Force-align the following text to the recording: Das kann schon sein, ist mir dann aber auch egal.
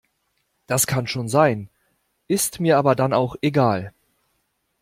Das 0.65 0.87
kann 0.87 1.05
schon 1.05 1.27
sein, 1.29 1.69
ist 2.27 2.59
mir 2.59 2.81
dann 2.95 3.13
aber 3.13 3.17
auch 3.21 3.35
egal. 3.43 3.93